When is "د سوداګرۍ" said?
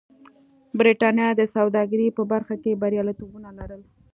1.35-2.09